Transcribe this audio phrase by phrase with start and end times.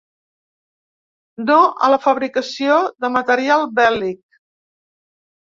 [1.49, 1.57] No
[1.87, 4.21] a la fabricació de material bèl·lic!